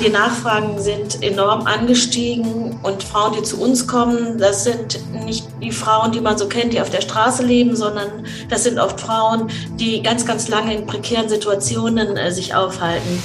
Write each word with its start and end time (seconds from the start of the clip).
Die 0.00 0.10
Nachfragen 0.10 0.78
sind 0.78 1.22
enorm 1.22 1.66
angestiegen 1.66 2.78
und 2.82 3.02
Frauen, 3.02 3.32
die 3.32 3.42
zu 3.42 3.60
uns 3.60 3.86
kommen, 3.86 4.36
das 4.38 4.64
sind 4.64 5.00
nicht 5.24 5.46
die 5.62 5.72
Frauen, 5.72 6.12
die 6.12 6.20
man 6.20 6.36
so 6.36 6.48
kennt, 6.48 6.74
die 6.74 6.80
auf 6.80 6.90
der 6.90 7.00
Straße 7.00 7.42
leben, 7.42 7.74
sondern 7.74 8.26
das 8.50 8.64
sind 8.64 8.78
oft 8.78 9.00
Frauen, 9.00 9.48
die 9.80 10.02
ganz, 10.02 10.26
ganz 10.26 10.48
lange 10.48 10.74
in 10.74 10.86
prekären 10.86 11.28
Situationen 11.28 12.16
äh, 12.16 12.30
sich 12.30 12.54
aufhalten. 12.54 13.22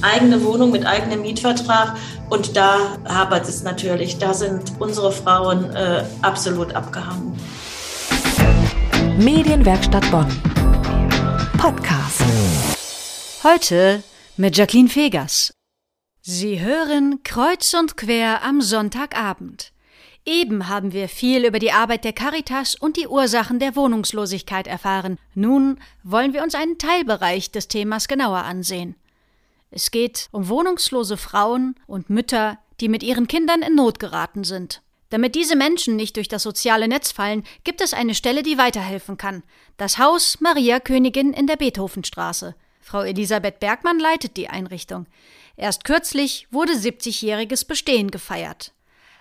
Eigene 0.00 0.44
Wohnung 0.44 0.70
mit 0.70 0.86
eigenem 0.86 1.22
Mietvertrag 1.22 1.96
und 2.30 2.56
da 2.56 2.78
hapert 3.08 3.48
es 3.48 3.62
natürlich. 3.64 4.18
Da 4.18 4.32
sind 4.32 4.72
unsere 4.78 5.10
Frauen 5.10 5.74
äh, 5.74 6.04
absolut 6.22 6.74
abgehangen. 6.74 7.36
Medienwerkstatt 9.18 10.08
Bonn. 10.10 10.28
Podcast. 11.58 12.22
Heute 13.42 14.02
mit 14.36 14.56
Jacqueline 14.56 14.88
Fegers. 14.88 15.52
Sie 16.26 16.58
hören 16.58 17.22
Kreuz 17.22 17.74
und 17.74 17.98
Quer 17.98 18.42
am 18.42 18.62
Sonntagabend. 18.62 19.72
Eben 20.24 20.68
haben 20.68 20.94
wir 20.94 21.10
viel 21.10 21.44
über 21.44 21.58
die 21.58 21.70
Arbeit 21.70 22.02
der 22.02 22.14
Caritas 22.14 22.74
und 22.76 22.96
die 22.96 23.08
Ursachen 23.08 23.58
der 23.58 23.76
Wohnungslosigkeit 23.76 24.66
erfahren. 24.66 25.18
Nun 25.34 25.78
wollen 26.02 26.32
wir 26.32 26.42
uns 26.42 26.54
einen 26.54 26.78
Teilbereich 26.78 27.50
des 27.50 27.68
Themas 27.68 28.08
genauer 28.08 28.38
ansehen. 28.38 28.94
Es 29.70 29.90
geht 29.90 30.28
um 30.30 30.48
wohnungslose 30.48 31.18
Frauen 31.18 31.74
und 31.86 32.08
Mütter, 32.08 32.56
die 32.80 32.88
mit 32.88 33.02
ihren 33.02 33.28
Kindern 33.28 33.60
in 33.60 33.74
Not 33.74 33.98
geraten 33.98 34.44
sind. 34.44 34.80
Damit 35.10 35.34
diese 35.34 35.56
Menschen 35.56 35.94
nicht 35.94 36.16
durch 36.16 36.28
das 36.28 36.42
soziale 36.42 36.88
Netz 36.88 37.12
fallen, 37.12 37.44
gibt 37.64 37.82
es 37.82 37.92
eine 37.92 38.14
Stelle, 38.14 38.42
die 38.42 38.56
weiterhelfen 38.56 39.18
kann. 39.18 39.42
Das 39.76 39.98
Haus 39.98 40.40
Maria 40.40 40.80
Königin 40.80 41.34
in 41.34 41.46
der 41.46 41.56
Beethovenstraße. 41.56 42.54
Frau 42.80 43.02
Elisabeth 43.02 43.60
Bergmann 43.60 43.98
leitet 43.98 44.38
die 44.38 44.48
Einrichtung. 44.48 45.06
Erst 45.56 45.84
kürzlich 45.84 46.48
wurde 46.50 46.72
70-jähriges 46.72 47.66
Bestehen 47.66 48.10
gefeiert. 48.10 48.72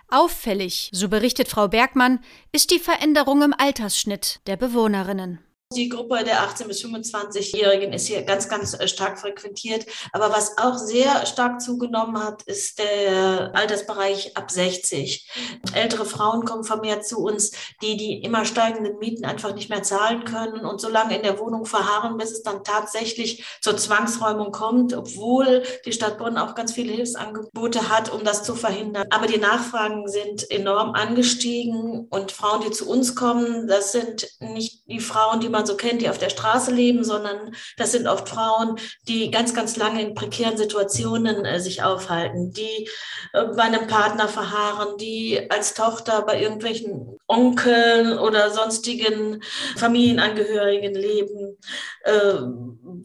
Auffällig, 0.09 0.89
so 0.93 1.09
berichtet 1.09 1.47
Frau 1.47 1.67
Bergmann, 1.67 2.19
ist 2.51 2.71
die 2.71 2.79
Veränderung 2.79 3.41
im 3.41 3.53
Altersschnitt 3.57 4.41
der 4.47 4.57
Bewohnerinnen. 4.57 5.39
Die 5.75 5.89
Gruppe 5.89 6.23
der 6.23 6.47
18- 6.47 6.67
bis 6.67 6.83
25-Jährigen 6.83 7.93
ist 7.93 8.07
hier 8.07 8.23
ganz, 8.23 8.47
ganz 8.49 8.73
äh, 8.73 8.87
stark 8.87 9.19
frequentiert. 9.19 9.85
Aber 10.11 10.31
was 10.31 10.57
auch 10.57 10.77
sehr 10.77 11.25
stark 11.25 11.61
zugenommen 11.61 12.23
hat, 12.23 12.43
ist 12.43 12.79
der 12.79 13.51
Altersbereich 13.55 14.37
ab 14.37 14.51
60. 14.51 15.29
Ältere 15.73 16.05
Frauen 16.05 16.45
kommen 16.45 16.63
vermehrt 16.63 17.05
zu 17.05 17.19
uns, 17.19 17.51
die 17.81 17.97
die 17.97 18.21
immer 18.21 18.45
steigenden 18.45 18.99
Mieten 18.99 19.25
einfach 19.25 19.53
nicht 19.55 19.69
mehr 19.69 19.83
zahlen 19.83 20.23
können 20.25 20.65
und 20.65 20.79
so 20.79 20.89
lange 20.89 21.15
in 21.15 21.23
der 21.23 21.39
Wohnung 21.39 21.65
verharren, 21.65 22.17
bis 22.17 22.31
es 22.31 22.43
dann 22.43 22.63
tatsächlich 22.63 23.43
zur 23.61 23.77
Zwangsräumung 23.77 24.51
kommt, 24.51 24.93
obwohl 24.93 25.63
die 25.85 25.93
Stadt 25.93 26.17
Bonn 26.17 26.37
auch 26.37 26.55
ganz 26.55 26.73
viele 26.73 26.93
Hilfsangebote 26.93 27.89
hat, 27.89 28.11
um 28.11 28.23
das 28.23 28.43
zu 28.43 28.55
verhindern. 28.55 29.07
Aber 29.09 29.27
die 29.27 29.39
Nachfragen 29.39 30.07
sind 30.07 30.49
enorm 30.51 30.93
angestiegen 30.93 32.07
und 32.09 32.31
Frauen, 32.31 32.61
die 32.61 32.71
zu 32.71 32.89
uns 32.89 33.15
kommen, 33.15 33.67
das 33.67 33.91
sind 33.91 34.27
nicht 34.39 34.83
die 34.87 34.99
Frauen, 34.99 35.39
die 35.39 35.49
man 35.49 35.62
man 35.63 35.65
so 35.65 35.77
kennt, 35.77 36.01
die 36.01 36.09
auf 36.09 36.17
der 36.17 36.29
Straße 36.29 36.71
leben, 36.71 37.03
sondern 37.03 37.55
das 37.77 37.91
sind 37.91 38.07
oft 38.07 38.27
Frauen, 38.27 38.77
die 39.07 39.31
ganz, 39.31 39.53
ganz 39.53 39.77
lange 39.77 40.01
in 40.01 40.13
prekären 40.13 40.57
Situationen 40.57 41.45
äh, 41.45 41.59
sich 41.59 41.83
aufhalten, 41.83 42.51
die 42.51 42.89
äh, 43.33 43.45
bei 43.55 43.63
einem 43.63 43.87
Partner 43.87 44.27
verharren, 44.27 44.97
die 44.97 45.49
als 45.49 45.73
Tochter 45.73 46.23
bei 46.23 46.41
irgendwelchen 46.41 47.17
Onkeln 47.27 48.19
oder 48.19 48.51
sonstigen 48.51 49.41
Familienangehörigen 49.77 50.93
leben, 50.93 51.57
äh, 52.03 52.33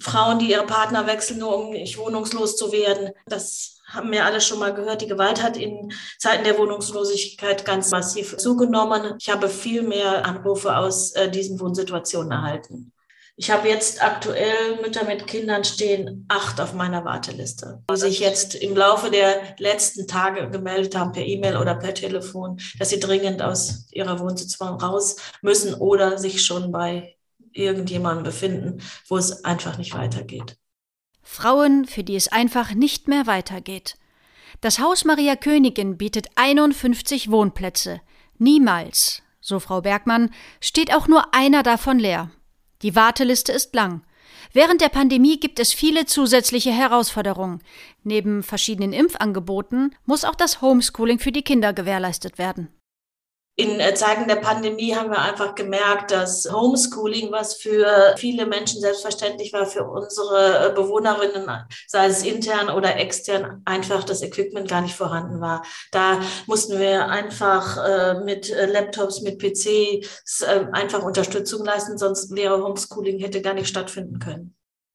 Frauen, 0.00 0.38
die 0.38 0.50
ihre 0.50 0.66
Partner 0.66 1.06
wechseln, 1.06 1.38
nur 1.38 1.56
um 1.56 1.70
nicht 1.70 1.98
wohnungslos 1.98 2.56
zu 2.56 2.72
werden. 2.72 3.10
Das 3.26 3.77
haben 3.88 4.12
wir 4.12 4.24
alle 4.24 4.40
schon 4.40 4.58
mal 4.58 4.74
gehört, 4.74 5.02
die 5.02 5.06
Gewalt 5.06 5.42
hat 5.42 5.56
in 5.56 5.92
Zeiten 6.18 6.44
der 6.44 6.58
Wohnungslosigkeit 6.58 7.64
ganz 7.64 7.90
massiv 7.90 8.36
zugenommen. 8.36 9.14
Ich 9.18 9.30
habe 9.30 9.48
viel 9.48 9.82
mehr 9.82 10.24
Anrufe 10.26 10.76
aus 10.76 11.12
äh, 11.12 11.30
diesen 11.30 11.58
Wohnsituationen 11.58 12.32
erhalten. 12.32 12.92
Ich 13.40 13.52
habe 13.52 13.68
jetzt 13.68 14.02
aktuell 14.02 14.80
Mütter 14.82 15.04
mit 15.04 15.28
Kindern 15.28 15.62
stehen, 15.62 16.26
acht 16.26 16.60
auf 16.60 16.74
meiner 16.74 17.04
Warteliste, 17.04 17.84
die 17.88 17.96
sich 17.96 18.18
jetzt 18.18 18.56
im 18.56 18.76
Laufe 18.76 19.10
der 19.10 19.54
letzten 19.58 20.08
Tage 20.08 20.50
gemeldet 20.50 20.96
haben 20.96 21.12
per 21.12 21.24
E-Mail 21.24 21.56
oder 21.56 21.76
per 21.76 21.94
Telefon, 21.94 22.58
dass 22.80 22.90
sie 22.90 22.98
dringend 22.98 23.40
aus 23.40 23.86
ihrer 23.92 24.18
Wohnsituation 24.18 24.80
raus 24.80 25.16
müssen 25.40 25.74
oder 25.74 26.18
sich 26.18 26.44
schon 26.44 26.72
bei 26.72 27.14
irgendjemandem 27.52 28.24
befinden, 28.24 28.82
wo 29.08 29.16
es 29.16 29.44
einfach 29.44 29.78
nicht 29.78 29.94
weitergeht. 29.94 30.56
Frauen, 31.30 31.84
für 31.84 32.02
die 32.02 32.16
es 32.16 32.28
einfach 32.28 32.72
nicht 32.72 33.06
mehr 33.06 33.26
weitergeht. 33.26 33.96
Das 34.62 34.80
Haus 34.80 35.04
Maria 35.04 35.36
Königin 35.36 35.98
bietet 35.98 36.26
51 36.34 37.30
Wohnplätze. 37.30 38.00
Niemals, 38.38 39.22
so 39.38 39.60
Frau 39.60 39.82
Bergmann, 39.82 40.30
steht 40.60 40.92
auch 40.92 41.06
nur 41.06 41.34
einer 41.34 41.62
davon 41.62 41.98
leer. 41.98 42.30
Die 42.80 42.96
Warteliste 42.96 43.52
ist 43.52 43.74
lang. 43.74 44.02
Während 44.52 44.80
der 44.80 44.88
Pandemie 44.88 45.38
gibt 45.38 45.60
es 45.60 45.72
viele 45.72 46.06
zusätzliche 46.06 46.72
Herausforderungen. 46.72 47.62
Neben 48.02 48.42
verschiedenen 48.42 48.94
Impfangeboten 48.94 49.94
muss 50.06 50.24
auch 50.24 50.34
das 50.34 50.62
Homeschooling 50.62 51.18
für 51.18 51.30
die 51.30 51.42
Kinder 51.42 51.74
gewährleistet 51.74 52.38
werden 52.38 52.68
in 53.58 53.80
äh, 53.80 53.92
Zeiten 53.94 54.28
der 54.28 54.36
Pandemie 54.36 54.94
haben 54.94 55.10
wir 55.10 55.18
einfach 55.18 55.56
gemerkt, 55.56 56.12
dass 56.12 56.48
Homeschooling, 56.50 57.32
was 57.32 57.54
für 57.54 58.14
viele 58.16 58.46
Menschen 58.46 58.80
selbstverständlich 58.80 59.52
war, 59.52 59.66
für 59.66 59.82
unsere 59.82 60.68
äh, 60.68 60.72
Bewohnerinnen, 60.72 61.66
sei 61.88 62.06
es 62.06 62.22
intern 62.22 62.70
oder 62.70 62.96
extern, 62.96 63.62
einfach 63.64 64.04
das 64.04 64.22
Equipment 64.22 64.68
gar 64.68 64.80
nicht 64.80 64.94
vorhanden 64.94 65.40
war. 65.40 65.64
Da 65.90 66.20
mussten 66.46 66.78
wir 66.78 67.08
einfach 67.08 67.84
äh, 67.84 68.20
mit 68.20 68.48
Laptops, 68.48 69.22
mit 69.22 69.38
PCs 69.40 70.42
einfach 70.72 71.02
Unterstützung 71.02 71.64
leisten, 71.64 71.98
sonst 71.98 72.34
wäre 72.36 72.62
Homeschooling 72.62 73.18
hätte 73.18 73.42
gar 73.42 73.54
nicht 73.54 73.68
stattfinden 73.68 74.20
können. 74.20 74.54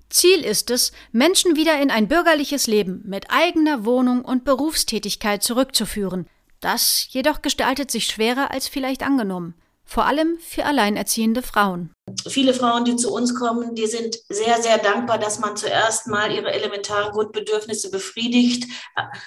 Ziel 0.09 0.45
ist 0.45 0.69
es, 0.69 0.91
Menschen 1.11 1.55
wieder 1.55 1.81
in 1.81 1.91
ein 1.91 2.07
bürgerliches 2.07 2.67
Leben 2.67 3.01
mit 3.05 3.25
eigener 3.29 3.83
Wohnung 3.83 4.23
und 4.23 4.45
Berufstätigkeit 4.45 5.43
zurückzuführen, 5.43 6.29
das 6.63 7.07
jedoch 7.09 7.41
gestaltet 7.41 7.91
sich 7.91 8.05
schwerer 8.05 8.51
als 8.51 8.67
vielleicht 8.67 9.03
angenommen, 9.03 9.55
vor 9.85 10.05
allem 10.05 10.37
für 10.39 10.65
alleinerziehende 10.65 11.41
Frauen. 11.41 11.91
Viele 12.27 12.53
Frauen, 12.53 12.83
die 12.85 12.95
zu 12.95 13.13
uns 13.13 13.33
kommen, 13.33 13.75
die 13.75 13.87
sind 13.87 14.17
sehr, 14.29 14.61
sehr 14.61 14.77
dankbar, 14.77 15.17
dass 15.17 15.39
man 15.39 15.55
zuerst 15.55 16.07
mal 16.07 16.31
ihre 16.31 16.51
elementaren 16.51 17.11
Grundbedürfnisse 17.11 17.91
befriedigt, 17.91 18.65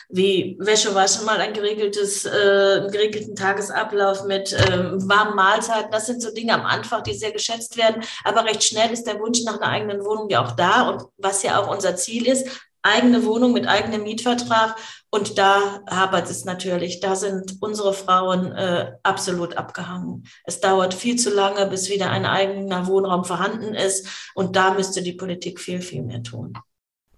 wie 0.08 0.56
Wäsche 0.60 0.94
waschen, 0.94 1.24
mal 1.24 1.38
ein 1.38 1.52
geregeltes, 1.52 2.24
äh, 2.26 2.30
einen 2.30 2.90
geregelten 2.90 3.34
Tagesablauf 3.34 4.24
mit 4.24 4.52
äh, 4.52 4.92
warmen 5.08 5.36
Mahlzeiten. 5.36 5.90
Das 5.90 6.06
sind 6.06 6.22
so 6.22 6.32
Dinge 6.32 6.54
am 6.54 6.66
Anfang, 6.66 7.02
die 7.02 7.14
sehr 7.14 7.32
geschätzt 7.32 7.76
werden. 7.76 8.02
Aber 8.24 8.44
recht 8.44 8.64
schnell 8.64 8.90
ist 8.92 9.04
der 9.04 9.20
Wunsch 9.20 9.42
nach 9.44 9.60
einer 9.60 9.72
eigenen 9.72 10.04
Wohnung 10.04 10.28
ja 10.28 10.44
auch 10.44 10.52
da 10.52 10.88
und 10.90 11.04
was 11.16 11.42
ja 11.42 11.60
auch 11.60 11.68
unser 11.68 11.96
Ziel 11.96 12.26
ist, 12.26 12.46
eigene 12.86 13.24
Wohnung 13.24 13.52
mit 13.52 13.66
eigenem 13.66 14.04
Mietvertrag. 14.04 14.76
Und 15.10 15.38
da 15.38 15.80
hapert 15.88 16.30
es 16.30 16.44
natürlich. 16.44 17.00
Da 17.00 17.16
sind 17.16 17.56
unsere 17.60 17.92
Frauen 17.92 18.52
äh, 18.52 18.92
absolut 19.02 19.56
abgehangen. 19.56 20.26
Es 20.44 20.60
dauert 20.60 20.94
viel 20.94 21.16
zu 21.16 21.30
lange, 21.30 21.66
bis 21.66 21.90
wieder 21.90 22.10
ein 22.10 22.24
eigener 22.26 22.86
Wohnraum 22.86 23.24
vorhanden 23.24 23.74
ist. 23.74 24.08
Und 24.34 24.56
da 24.56 24.72
müsste 24.72 25.02
die 25.02 25.12
Politik 25.12 25.60
viel, 25.60 25.80
viel 25.80 26.02
mehr 26.02 26.22
tun. 26.22 26.54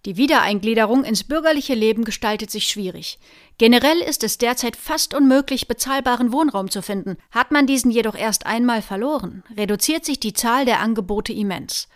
Die 0.05 0.17
Wiedereingliederung 0.17 1.05
ins 1.05 1.25
bürgerliche 1.25 1.75
Leben 1.75 2.05
gestaltet 2.05 2.50
sich 2.50 2.69
schwierig. 2.69 3.19
Generell 3.59 3.99
ist 3.99 4.23
es 4.23 4.39
derzeit 4.39 4.77
fast 4.77 5.12
unmöglich, 5.12 5.67
bezahlbaren 5.67 6.33
Wohnraum 6.33 6.71
zu 6.71 6.83
finden. 6.83 7.19
Hat 7.33 7.50
man 7.50 7.67
diesen 7.67 7.91
jedoch 7.91 8.15
erst 8.15 8.47
einmal 8.47 8.81
verloren, 8.81 9.43
reduziert 9.56 10.05
sich 10.05 10.21
die 10.21 10.33
Zahl 10.33 10.65
der 10.65 10.81
Angebote 10.81 11.33
immens. 11.33 11.89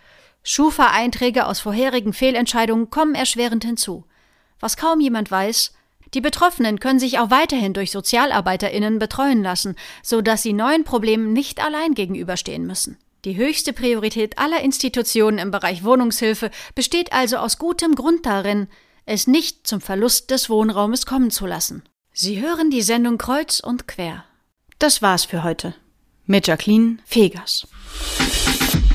Schufa-Einträge 0.45 1.47
aus 1.47 1.61
vorherigen 1.61 2.13
Fehlentscheidungen 2.13 2.91
kommen 2.91 3.15
erschwerend 3.15 3.65
hinzu. 3.65 4.05
Was 4.61 4.77
kaum 4.77 5.01
jemand 5.01 5.31
weiß, 5.31 5.73
die 6.15 6.21
Betroffenen 6.21 6.79
können 6.79 6.99
sich 6.99 7.19
auch 7.19 7.31
weiterhin 7.31 7.73
durch 7.73 7.91
SozialarbeiterInnen 7.91 8.99
betreuen 8.99 9.43
lassen, 9.43 9.77
so 10.03 10.21
dass 10.21 10.43
sie 10.43 10.53
neuen 10.53 10.85
Problemen 10.85 11.33
nicht 11.33 11.65
allein 11.65 11.95
gegenüberstehen 11.95 12.67
müssen. 12.67 12.99
Die 13.25 13.37
höchste 13.37 13.73
Priorität 13.73 14.39
aller 14.39 14.61
Institutionen 14.61 15.39
im 15.39 15.51
Bereich 15.51 15.85
Wohnungshilfe 15.85 16.51
besteht 16.75 17.13
also 17.13 17.37
aus 17.37 17.59
gutem 17.59 17.95
Grund 17.95 18.27
darin, 18.27 18.67
es 19.07 19.27
nicht 19.27 19.67
zum 19.67 19.81
Verlust 19.81 20.31
des 20.31 20.51
Wohnraumes 20.51 21.07
kommen 21.07 21.31
zu 21.31 21.47
lassen. 21.47 21.83
Sie 22.13 22.41
hören 22.41 22.71
die 22.71 22.83
Sendung 22.83 23.19
Kreuz 23.19 23.61
und 23.61 23.89
Quer. 23.89 24.25
Das 24.79 25.03
war's 25.03 25.25
für 25.25 25.45
heute. 25.45 25.75
Mit 26.27 26.47
Jacqueline 26.47 26.99
Fegers. 27.07 27.67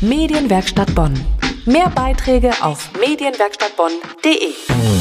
Medienwerkstatt 0.01 0.93
Bonn. 0.93 1.15
Mehr 1.67 1.89
Beiträge 1.89 2.53
auf 2.61 2.91
medienwerkstattbonn.de. 2.97 4.96